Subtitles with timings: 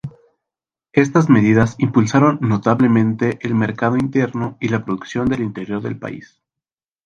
[0.93, 6.41] Estas medidas impulsaron notablemente el mercado interno y la producción del interior del país.